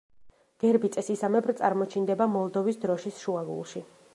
[0.63, 3.89] გერბი წესისამებრ წარმოჩინდება მოლდოვის დროშის შუაგულში.